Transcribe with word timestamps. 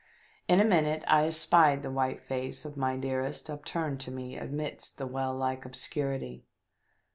In 0.47 0.59
a 0.59 0.65
minute 0.65 1.03
I 1.05 1.27
espied 1.27 1.83
the 1.83 1.91
white 1.91 2.21
face 2.23 2.65
of 2.65 2.75
my 2.75 2.97
dearest 2.97 3.51
upturned 3.51 4.01
to 4.01 4.09
me 4.09 4.35
amidst 4.35 4.97
the 4.97 5.05
well 5.05 5.35
like 5.35 5.63
obscurity. 5.63 6.43